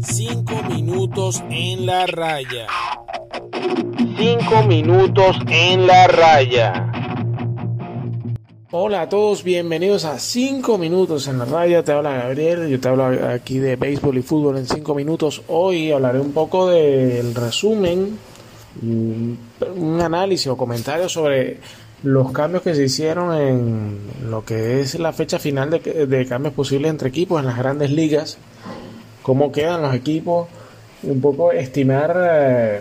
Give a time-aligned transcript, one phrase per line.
[0.00, 2.66] Cinco minutos en la raya.
[4.16, 6.92] Cinco minutos en la raya.
[8.70, 11.82] Hola a todos, bienvenidos a 5 minutos en la raya.
[11.82, 15.42] Te habla Gabriel, yo te hablo aquí de béisbol y fútbol en 5 minutos.
[15.48, 18.18] Hoy hablaré un poco del resumen,
[18.82, 21.60] un análisis o comentario sobre
[22.06, 23.98] los cambios que se hicieron en
[24.30, 28.38] lo que es la fecha final de, cambios posibles entre equipos en las grandes ligas,
[29.22, 30.46] cómo quedan los equipos,
[31.02, 32.80] un poco estimar eh,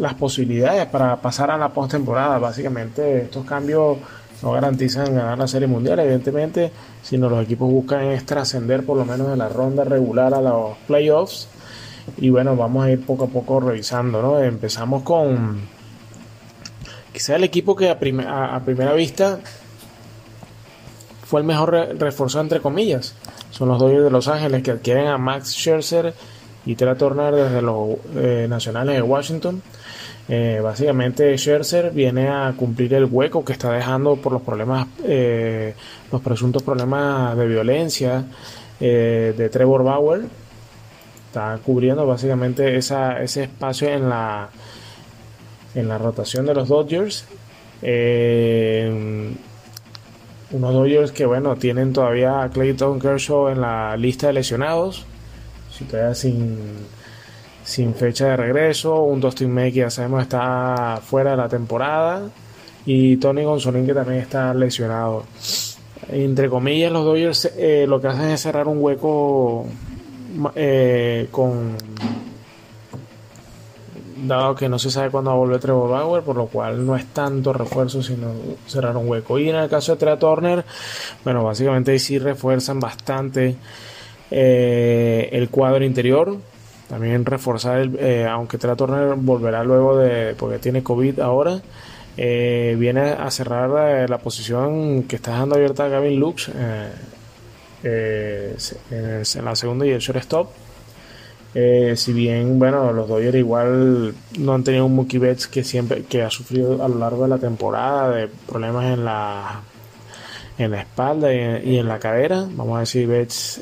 [0.00, 2.38] las posibilidades para pasar a la postemporada.
[2.40, 3.98] Básicamente estos cambios
[4.42, 6.72] no garantizan ganar la Serie Mundial, evidentemente,
[7.04, 10.76] sino los equipos buscan es trascender por lo menos de la ronda regular a los
[10.88, 11.46] playoffs.
[12.16, 14.40] Y bueno, vamos a ir poco a poco revisando, ¿no?
[14.40, 15.72] Empezamos con
[17.14, 19.38] quizá el equipo que a, primera vista
[21.24, 23.14] fue el mejor refuerzo entre comillas.
[23.50, 26.12] Son los Dodgers de Los Ángeles que adquieren a Max Scherzer
[26.66, 29.62] y Trey Turner desde los eh, Nacionales de Washington.
[30.28, 35.74] Eh, básicamente Scherzer viene a cumplir el hueco que está dejando por los problemas, eh,
[36.10, 38.24] los presuntos problemas de violencia
[38.80, 40.22] de Trevor Bauer.
[41.28, 44.50] Está cubriendo básicamente ese espacio en la,
[45.74, 47.24] en la rotación de los Dodgers.
[50.50, 55.04] unos Dodgers que bueno tienen todavía a Clayton Kershaw en la lista de lesionados.
[55.70, 56.58] Si todavía sin
[57.64, 62.28] sin fecha de regreso, un Dustin May que ya sabemos está fuera de la temporada
[62.86, 65.24] y Tony Gonzolín que también está lesionado.
[66.08, 69.66] Entre comillas, los Dodgers eh, lo que hacen es cerrar un hueco
[70.54, 71.76] eh, con
[74.28, 76.96] dado que no se sabe cuándo va a volver Trevor Bauer, por lo cual no
[76.96, 78.28] es tanto refuerzo, sino
[78.66, 79.38] cerrar un hueco.
[79.38, 80.64] Y en el caso de Trey Turner,
[81.24, 83.56] bueno, básicamente sí refuerzan bastante
[84.30, 86.36] eh, el cuadro interior.
[86.88, 91.62] También reforzar, el, eh, aunque Tera Turner volverá luego de, porque tiene COVID ahora,
[92.16, 96.50] eh, viene a cerrar la, posición que está dejando abierta Gavin Lux
[97.82, 98.54] en,
[99.44, 100.63] la segunda y el shortstop.
[101.54, 106.22] Si bien, bueno, los Dodgers igual no han tenido un Mookie Betts que siempre que
[106.22, 109.60] ha sufrido a lo largo de la temporada de problemas en la
[110.58, 112.46] en la espalda y en, la cadera.
[112.50, 113.60] Vamos a ver si Betts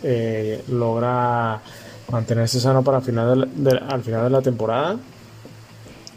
[0.68, 1.60] logra
[2.12, 4.96] mantenerse sano para final de, al final de la temporada.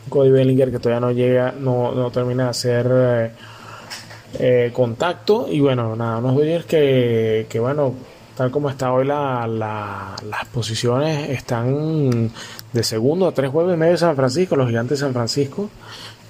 [0.09, 3.31] Cody Bellinger que todavía no llega, no, no termina de hacer eh,
[4.39, 5.47] eh, contacto.
[5.49, 7.93] Y bueno, nada, unos Dodgers que, que bueno,
[8.35, 12.31] tal como está hoy la, las posiciones están
[12.73, 15.69] de segundo a tres jueves y medio de San Francisco, los gigantes de San Francisco,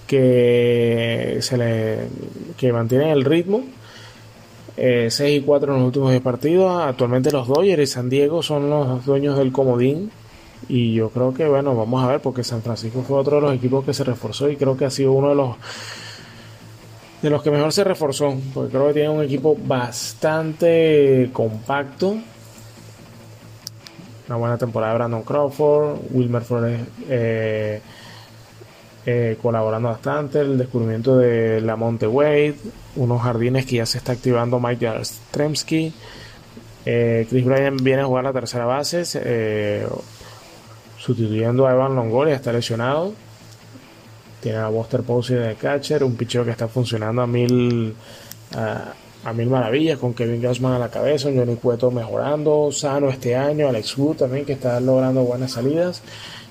[0.08, 2.08] que se le
[2.58, 3.64] que mantienen el ritmo
[4.78, 6.82] 6 eh, y 4 en los últimos 10 partidos.
[6.82, 10.12] Actualmente los Dodgers y San Diego son los dueños del comodín.
[10.68, 13.56] Y yo creo que, bueno, vamos a ver, porque San Francisco fue otro de los
[13.56, 15.56] equipos que se reforzó y creo que ha sido uno de los
[17.26, 22.18] de los que mejor se reforzó, porque creo que tiene un equipo bastante compacto.
[24.28, 27.82] Una buena temporada de Brandon Crawford, Wilmer Flores eh,
[29.08, 32.58] eh, colaborando bastante, el descubrimiento de la Monte Wade,
[32.96, 35.92] unos jardines que ya se está activando Mike Stremski.
[36.86, 39.88] Eh, Chris Bryan viene a jugar la tercera base, eh,
[41.00, 43.14] sustituyendo a Evan Longoria, está lesionado.
[44.46, 47.96] Tiene a Buster Posey de catcher, un picheo que está funcionando a mil,
[48.54, 53.68] a, mil maravillas, con Kevin Gausman a la cabeza, Johnny Cueto mejorando, sano este año,
[53.68, 56.04] Alex Wood también que está logrando buenas salidas.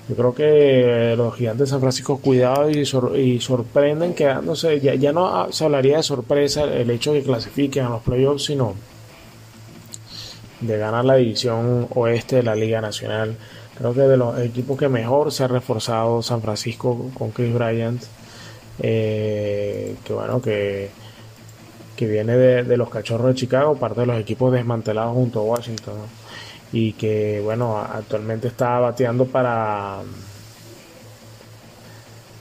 [0.09, 5.13] Yo creo que los gigantes de San Francisco cuidado y, y sorprenden quedándose, ya, ya
[5.13, 8.73] no se hablaría de sorpresa el hecho de que clasifiquen a los playoffs, sino
[10.59, 13.37] de ganar la división oeste de la Liga Nacional.
[13.77, 18.01] Creo que de los equipos que mejor se ha reforzado San Francisco con Chris Bryant,
[18.79, 20.89] eh, que bueno, que,
[21.95, 25.43] que viene de, de, los Cachorros de Chicago, parte de los equipos desmantelados junto a
[25.43, 25.95] Washington
[26.71, 30.01] y que bueno, actualmente está bateando para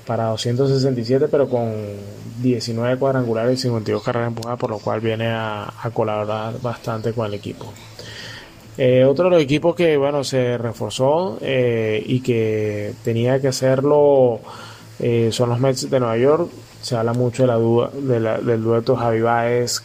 [0.07, 1.73] para 267 pero con
[2.43, 7.35] 19 cuadrangulares y 52 carreras empujadas por lo cual viene a, colaborar bastante con el
[7.35, 7.73] equipo
[8.77, 14.41] eh, otro de los equipos que bueno se reforzó eh, y que tenía que hacerlo
[14.99, 16.51] eh, son los Mets de Nueva York
[16.83, 17.91] se habla mucho de la duda
[18.41, 19.83] del dueto Javi Baez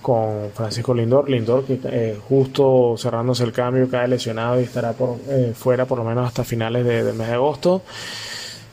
[0.00, 1.28] con Francisco Lindor.
[1.28, 5.18] Lindor que justo cerrándose el cambio cae lesionado y estará por,
[5.52, 7.82] fuera por lo menos hasta finales de, del mes de agosto.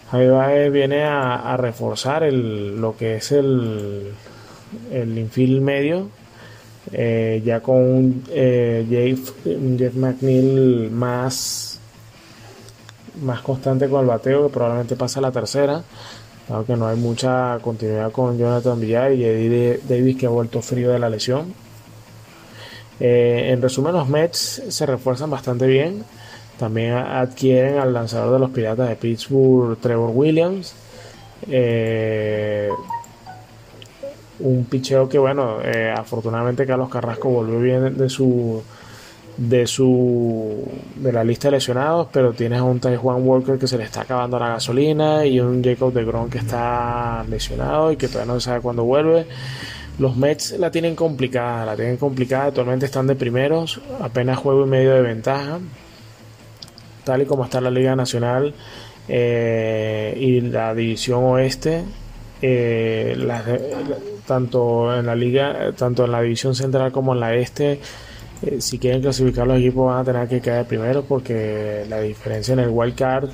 [0.10, 4.14] Javier viene a, reforzar el, lo que es el,
[4.90, 6.08] el infield medio
[6.92, 11.80] eh, ya con un eh, Jeff, McNeil más,
[13.22, 15.84] más constante con el bateo, que probablemente pasa a la tercera,
[16.50, 20.92] aunque no hay mucha continuidad con Jonathan Villar y Eddie Davis que ha vuelto frío
[20.92, 21.54] de la lesión.
[23.00, 26.04] Eh, en resumen, los Mets se refuerzan bastante bien.
[26.58, 30.74] También adquieren al lanzador de los Piratas de Pittsburgh, Trevor Williams.
[31.50, 32.70] Eh,
[34.40, 38.62] un picheo que, bueno, eh, afortunadamente Carlos Carrasco volvió bien de su
[39.38, 40.66] de su
[40.96, 44.02] de la lista de lesionados, pero tienes a un Juan Walker que se le está
[44.02, 48.40] acabando la gasolina y un Jacob de Gron que está lesionado y que todavía no
[48.40, 49.26] se sabe cuándo vuelve.
[50.00, 54.70] Los Mets la tienen complicada, la tienen complicada, actualmente están de primeros, apenas juego y
[54.70, 55.60] medio de ventaja,
[57.04, 58.54] tal y como está la Liga Nacional
[59.08, 61.84] eh, y la División Oeste,
[62.42, 63.16] eh,
[64.28, 67.80] tanto en la Liga, tanto en la División Central como en la Este,
[68.42, 72.54] eh, si quieren clasificar los equipos van a tener que caer primero porque la diferencia
[72.54, 73.30] en el wild card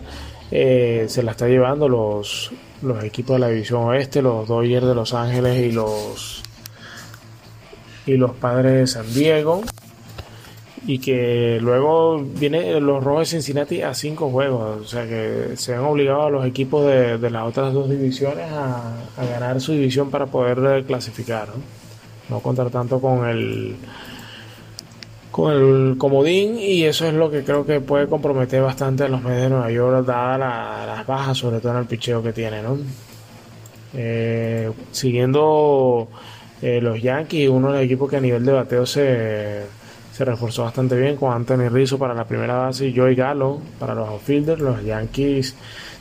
[0.49, 2.51] se la está llevando los,
[2.81, 6.43] los equipos de la división oeste, los Dodgers de Los Ángeles y los
[8.05, 9.61] y los padres de San Diego.
[10.87, 14.81] Y que luego vienen los Rojos de Cincinnati a cinco juegos.
[14.81, 18.95] O sea que se han obligado a los equipos de, las otras dos divisiones a,
[19.17, 21.49] ganar su división para poder clasificar.
[22.29, 22.39] ¿no?
[22.39, 23.75] contar tanto con el
[25.31, 29.21] con el comodín y eso es lo que creo que puede comprometer bastante a los
[29.21, 32.77] medios de Nueva York dadas las bajas sobre todo en el picheo que tiene ¿no?
[33.93, 36.07] Eh, siguiendo
[36.61, 39.63] eh, los Yankees, uno de los equipos que a nivel de bateo se,
[40.11, 43.95] se reforzó bastante bien con Anthony Rizzo para la primera base y Joey Gallo para
[43.95, 44.61] los outfielders.
[44.61, 45.55] Los Yankees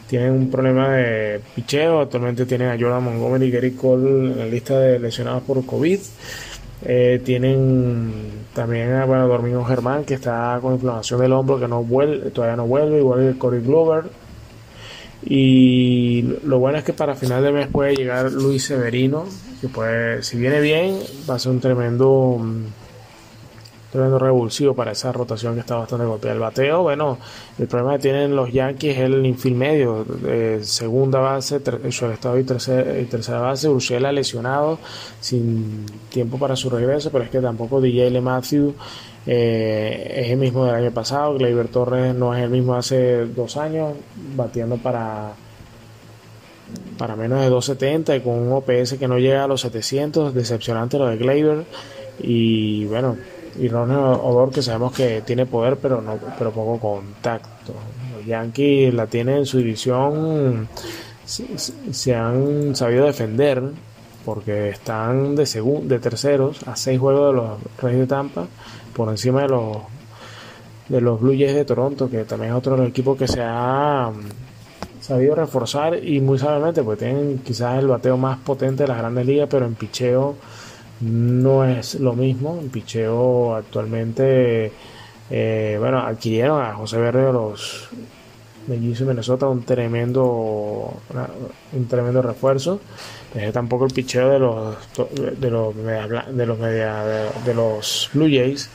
[0.09, 4.47] tienen un problema de picheo, actualmente tienen a Jordan Montgomery y Gary Cole en la
[4.47, 6.01] lista de lesionados por COVID.
[6.83, 8.13] Eh, tienen
[8.55, 12.57] también a bueno, Dormido Germán que está con inflamación del hombro que no vuelve, todavía
[12.57, 14.05] no vuelve, igual que Corey Glover
[15.23, 19.27] y lo bueno es que para final de mes puede llegar Luis Severino,
[19.61, 20.99] que puede, si viene bien,
[21.29, 22.65] va a ser un tremendo, mm,
[23.91, 26.35] tremendo revulsivo para esa rotación que está bastante golpeada.
[26.35, 27.19] El bateo, bueno,
[27.59, 32.45] el problema que tienen los Yankees es el infield medio, de segunda base, estado y
[32.45, 34.79] tercera, y tercera base, Urshela lesionado,
[35.21, 38.75] sin tiempo para su regreso, pero es que tampoco DJ Le Matthew
[39.27, 41.35] eh, es el mismo del año pasado.
[41.35, 43.95] Gleyber Torres no es el mismo hace dos años,
[44.35, 45.33] batiendo para,
[46.99, 50.35] para menos de 270 y con un OPS que no llega a los 700.
[50.35, 51.65] Decepcionante lo de Gleyber.
[52.23, 53.17] Y bueno,
[53.61, 57.75] y Ron Odor que sabemos que tiene poder, pero, no, pero poco contacto.
[58.17, 60.69] Los Yankees la tienen en su división,
[61.27, 63.63] se, han sabido defender
[64.25, 65.45] porque están de,
[65.85, 68.47] de terceros a seis juegos de los Reyes de Tampa
[68.95, 69.77] por encima de los
[70.89, 75.01] de los Blue Jays de Toronto, que también es otro equipo que se ha mm,
[75.01, 79.25] sabido reforzar y muy sabiamente, pues tienen quizás el bateo más potente de las grandes
[79.25, 80.35] ligas, pero en picheo
[81.01, 82.59] no es lo mismo.
[82.61, 84.73] En picheo actualmente,
[85.31, 87.89] eh, bueno, adquirieron a José Verde de los
[88.67, 90.93] Mellizos de Minnesota un tremendo,
[91.73, 92.81] un tremendo refuerzo.
[93.53, 94.77] tampoco el picheo de los
[95.41, 98.71] de los de los de, los Blue Jays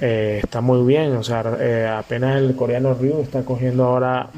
[0.00, 4.30] eh, está muy bien, o sea, eh, apenas el coreano Ryu está cogiendo ahora,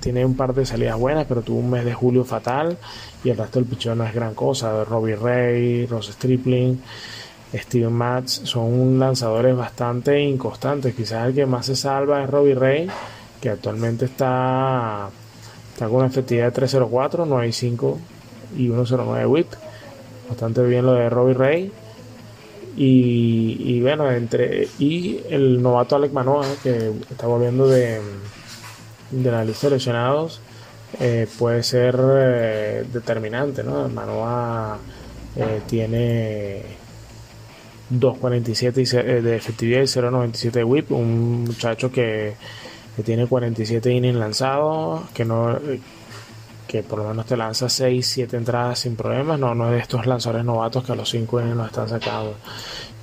[0.00, 2.76] tiene un par de salidas buenas, pero tuvo un mes de julio fatal
[3.24, 4.84] y el resto del picheo no es gran cosa.
[4.84, 6.80] Robbie Ray, Ross Stripling,
[7.54, 10.94] Steven Matz son lanzadores bastante inconstantes.
[10.94, 12.88] Quizás el que más se salva es Robbie Ray,
[13.40, 15.08] que actualmente está,
[15.72, 17.98] está con una efectividad de 3.04, no hay 5
[18.58, 19.46] y 1.09 whip.
[20.28, 21.72] Bastante bien lo de Robbie Ray.
[22.78, 28.00] Y, bueno, entre y el novato Alec Manoa, que está volviendo de,
[29.10, 30.40] de la lista de lesionados,
[31.00, 33.62] eh, puede ser eh, determinante.
[33.62, 33.88] ¿no?
[33.88, 34.78] Manoa
[35.36, 36.62] eh, tiene
[37.92, 40.92] 2.47 de efectividad y 0.97 de whip.
[40.92, 42.34] Un muchacho que,
[42.94, 45.58] que tiene 47 innings lanzados, que no
[46.76, 49.78] que por lo menos te lanza 6, 7 entradas sin problemas, no, no es de
[49.78, 52.34] estos lanzadores novatos que a los 5 innings nos están sacando.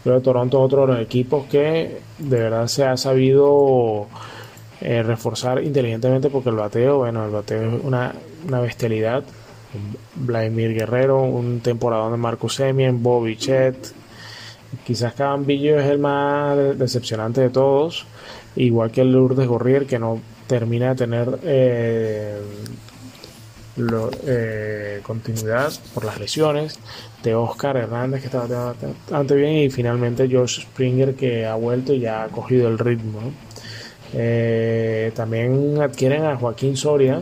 [0.03, 4.07] Pero Toronto es otro de los equipos que de verdad se ha sabido
[4.81, 8.13] eh, reforzar inteligentemente porque el bateo, bueno, el bateo es una,
[8.47, 9.23] una bestialidad.
[10.15, 13.75] Vladimir Guerrero, un temporadón de Marcus Semien, Bobby Chet.
[14.85, 18.05] Quizás Cabambillo es el más decepcionante de todos,
[18.55, 22.39] igual que el Lourdes Gorrier, que no termina de tener eh,
[23.75, 26.79] eh, continuidad por las lesiones
[27.23, 32.01] de Oscar Hernández que estaba bastante bien y finalmente George Springer que ha vuelto y
[32.01, 33.19] ya ha cogido el ritmo.
[34.13, 37.21] Eh, también adquieren a Joaquín Soria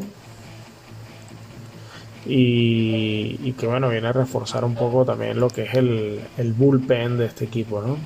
[2.25, 7.17] y, que bueno viene a reforzar un poco también lo que es el, el bullpen
[7.17, 7.81] de este equipo.
[7.81, 7.98] ¿no?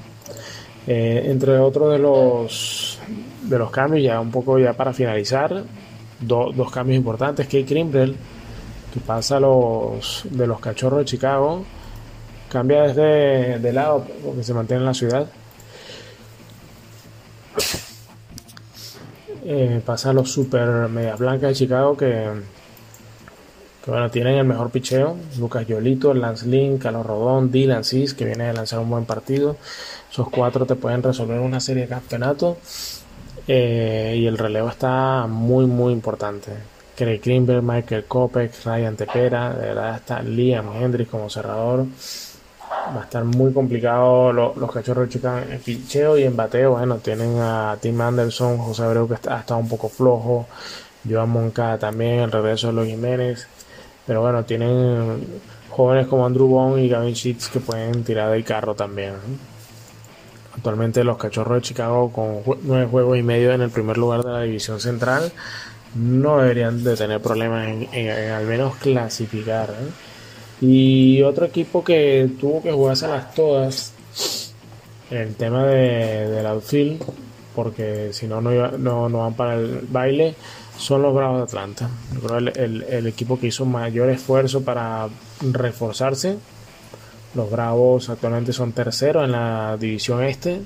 [0.88, 3.00] Eh, entre otros de los
[3.42, 5.64] de los cambios ya un poco ya para finalizar
[6.20, 8.16] dos cambios importantes que Kimbrell
[8.96, 11.66] que pasa los de los cachorros de Chicago
[12.48, 15.28] cambia desde de lado porque se mantiene en la ciudad.
[19.44, 22.26] Eh, pasa a los super medias blancas de Chicago que,
[23.84, 25.18] que bueno tienen el mejor picheo.
[25.40, 29.58] Lucas Yolito, Lance Lynn, Carlos Rodón, Dylan Cis que viene a lanzar un buen partido.
[30.10, 33.04] Esos cuatro te pueden resolver una serie de campeonatos.
[33.46, 39.68] Eh, y el relevo está muy muy importante Craig Greenberg, Michael Kopek, Ryan Tepera, de
[39.68, 41.86] verdad está Liam Hendricks como cerrador.
[42.96, 46.72] Va a estar muy complicado los, cachorros de en picheo y en bateo.
[46.72, 50.48] Bueno, tienen a Tim Anderson, José Abreu que ha estado un poco flojo,
[51.08, 53.48] Joan Moncada también, el regreso de los Jiménez.
[54.06, 55.26] Pero bueno, tienen
[55.70, 59.14] jóvenes como Andrew Bond y Gavin Sheets que pueden tirar del carro también.
[60.56, 64.32] Actualmente los cachorros de Chicago con nueve juegos y medio en el primer lugar de
[64.32, 65.32] la división central
[65.96, 69.70] no deberían de tener problemas en, al menos clasificar.
[69.72, 70.66] ¿eh?
[70.66, 73.94] Y otro equipo que tuvo que jugarse las todas
[75.10, 77.04] el tema de, del outfield,
[77.56, 80.36] porque si no, no, no van para el baile,
[80.78, 81.90] son los Bravos de Atlanta.
[82.56, 85.08] el, equipo que hizo mayor esfuerzo para
[85.42, 86.38] reforzarse.
[87.34, 90.62] Los Bravos actualmente son terceros en la división este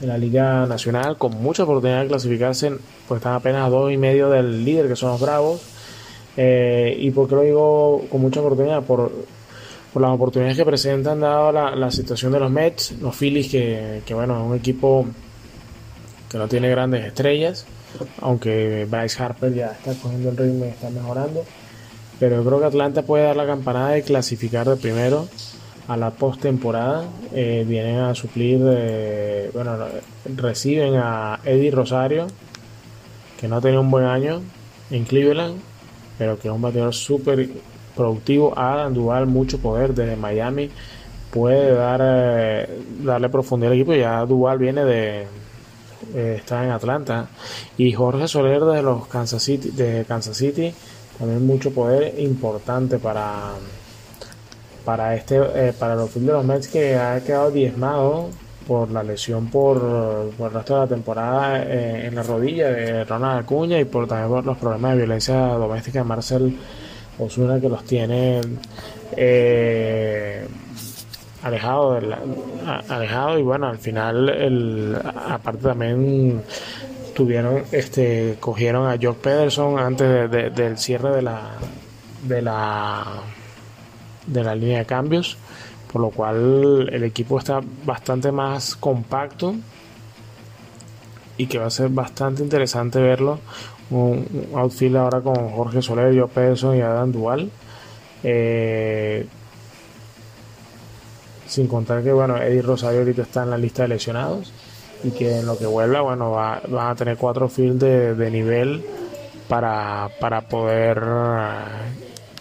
[0.00, 2.72] en la Liga Nacional con mucha oportunidad de clasificarse,
[3.06, 5.60] pues están apenas a dos y medio del líder que son los Bravos.
[6.36, 8.82] Eh, ¿Y por qué lo digo con mucha oportunidad?
[8.82, 9.10] Por,
[9.92, 14.02] por las oportunidades que presentan, dado la, la, situación de los Mets, los Phillies, que,
[14.06, 15.06] que bueno, es un equipo
[16.28, 17.66] que no tiene grandes estrellas,
[18.20, 21.44] aunque Bryce Harper ya está cogiendo el ritmo y está mejorando.
[22.20, 25.28] Pero yo creo que Atlanta puede dar la campanada y clasificar de primero
[25.88, 27.04] a la postemporada.
[27.32, 29.76] Eh, vienen a suplir, eh, bueno,
[30.36, 32.26] reciben a Eddie Rosario,
[33.40, 34.42] que no ha tenido un buen año
[34.90, 35.58] en Cleveland,
[36.18, 37.48] pero que es un bateador súper
[37.96, 38.56] productivo.
[38.56, 40.70] Adam Duval, mucho poder desde Miami,
[41.30, 43.94] puede dar eh, darle profundidad al equipo.
[43.94, 45.26] Ya Duval viene de
[46.14, 47.28] está en Atlanta
[47.76, 50.72] y Jorge Soler de los Kansas City, de Kansas City,
[51.18, 53.52] también mucho poder importante para
[54.84, 58.30] para este eh, para los de los Mets que ha quedado diezmado
[58.66, 63.40] por la lesión por, el resto de la temporada eh, en la rodilla de Ronald
[63.40, 66.58] Acuña y por también por los problemas de violencia doméstica de Marcel
[67.18, 68.42] Osuna que los tiene
[69.16, 70.46] eh,
[71.42, 71.98] alejado
[72.88, 74.96] alejado y bueno al final el,
[75.28, 76.42] aparte también
[77.14, 81.52] tuvieron este cogieron a Jock Pederson antes del cierre de la
[82.22, 83.04] de la
[84.28, 85.36] de la línea de cambios,
[85.92, 89.54] por lo cual el equipo está bastante más compacto
[91.36, 93.38] y que va a ser bastante interesante verlo.
[93.90, 97.50] Un, outfield ahora con Jorge Soler, Joe Peterson y Adam Dual.
[98.22, 99.26] Eh,
[101.46, 104.52] sin contar que bueno, Eddie Rosario ahorita está en la lista de lesionados
[105.02, 108.30] y que en lo que vuelva, bueno, va, van a tener cuatro fields de, de
[108.30, 108.84] nivel
[109.48, 111.02] para, para poder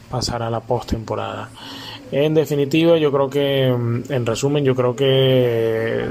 [0.09, 1.49] pasar a la postemporada.
[2.11, 6.05] En definitiva, yo creo que, mm, en resumen, yo creo que,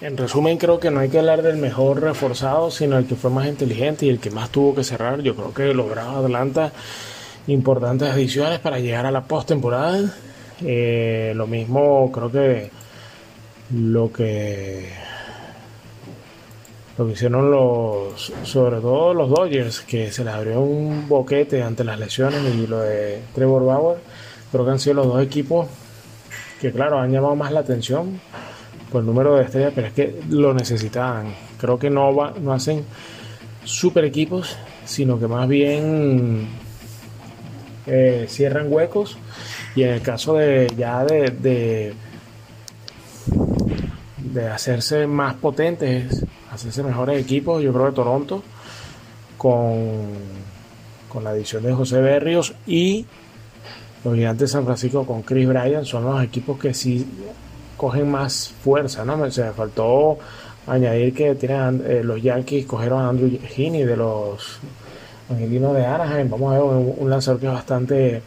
[0.00, 3.30] en resumen, creo que no hay que hablar del mejor reforzado, sino el que fue
[3.30, 5.20] más inteligente y el que más tuvo que cerrar.
[5.22, 6.72] Yo creo que lograron Atlanta
[7.48, 10.12] importantes adiciones para llegar a la postemporada.
[10.64, 12.70] Eh, lo mismo, creo que
[13.74, 15.05] lo que
[16.98, 21.84] lo que hicieron los, sobre todo los Dodgers, que se les abrió un boquete ante
[21.84, 23.98] las lesiones y lo de Trevor Bauer,
[24.50, 25.66] creo que han sido los dos equipos
[26.60, 28.18] que, claro, han llamado más la atención
[28.90, 31.34] por el número de estrellas, pero es que lo necesitaban.
[31.58, 32.84] Creo que no, va, no hacen
[33.64, 36.48] super equipos, sino que más bien
[37.86, 39.18] eh, cierran huecos
[39.74, 41.94] y en el caso de ya de, de,
[44.16, 46.24] de hacerse más potentes
[46.56, 47.62] hacerse mejores equipos.
[47.62, 48.42] Yo creo que Toronto,
[49.38, 50.08] con,
[51.08, 53.06] con la adición de José Berrios y
[54.04, 57.06] los gigantes de San Francisco con Chris Bryan, son los equipos que sí
[57.76, 59.04] cogen más fuerza.
[59.04, 59.16] ¿no?
[59.16, 60.18] Me, se faltó
[60.66, 64.58] añadir que tienen, eh, los Yankees cogieron a Andrew Heaney de los
[65.30, 66.30] Angelino de Anaheim.
[66.30, 68.22] Vamos a ver un, lanzador que es bastante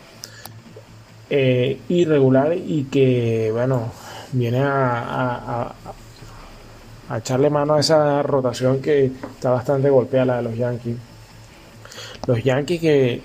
[1.30, 3.92] eh, irregular y que, bueno,
[4.32, 5.76] viene a, a,
[7.18, 10.98] echarle mano a esa rotación que está bastante golpeada, la de los Yankees.
[12.28, 13.22] Los Yankees que,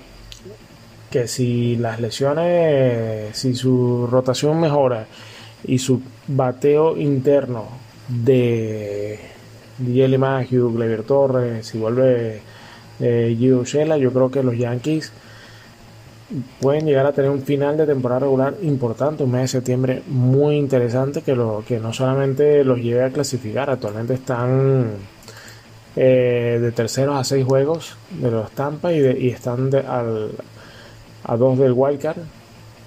[1.11, 5.05] que si las lesiones, si su rotación mejora
[5.63, 7.67] y su bateo interno
[8.07, 9.19] de
[9.77, 12.41] DJ Maggio, Gleyber Torres, si vuelve
[12.99, 15.11] eh, Gio Shella, yo creo que los Yankees
[16.59, 20.55] pueden llegar a tener un final de temporada regular importante, un mes de septiembre muy
[20.55, 24.93] interesante que, lo, que no solamente los lleve a clasificar, actualmente están
[25.95, 30.31] eh, de terceros a seis juegos de los Tampa y, están al,
[31.23, 32.17] a dos del Wildcard,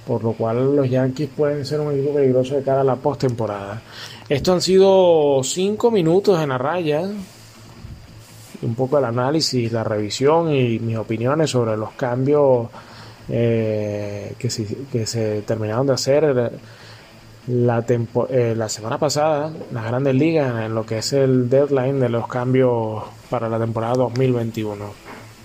[0.07, 3.81] por lo cual los Yankees pueden ser un equipo peligroso de cara a la postemporada.
[4.29, 7.03] Esto han sido cinco minutos en la raya,
[8.63, 12.69] un poco el análisis, la revisión y mis opiniones sobre los cambios
[13.29, 14.49] eh, que,
[14.91, 16.53] que, se terminaron de hacer
[17.47, 22.09] la, eh, la semana pasada, las grandes ligas, en lo que es el deadline de
[22.09, 24.85] los cambios para la temporada 2021.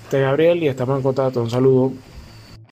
[0.03, 1.41] Este Gabriel y estamos en contacto.
[1.41, 1.91] Un saludo.